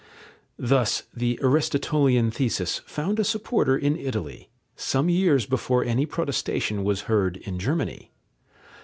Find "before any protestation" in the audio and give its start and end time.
5.45-6.83